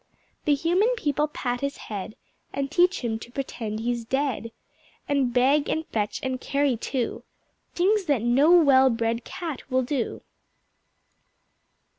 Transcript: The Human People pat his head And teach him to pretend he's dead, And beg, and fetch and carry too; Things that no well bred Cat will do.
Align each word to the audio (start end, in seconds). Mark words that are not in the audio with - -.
The 0.45 0.55
Human 0.55 0.89
People 0.95 1.27
pat 1.27 1.61
his 1.61 1.77
head 1.77 2.15
And 2.53 2.71
teach 2.71 3.01
him 3.01 3.19
to 3.19 3.31
pretend 3.31 3.79
he's 3.81 4.03
dead, 4.03 4.51
And 5.07 5.31
beg, 5.31 5.69
and 5.69 5.85
fetch 5.89 6.19
and 6.23 6.41
carry 6.41 6.75
too; 6.75 7.23
Things 7.75 8.05
that 8.05 8.23
no 8.23 8.49
well 8.51 8.89
bred 8.89 9.23
Cat 9.23 9.69
will 9.69 9.83
do. 9.83 10.23